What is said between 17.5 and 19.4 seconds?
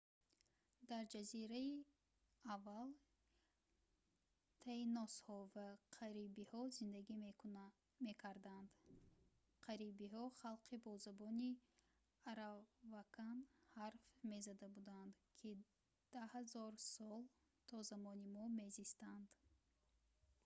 то замони мо мезистанд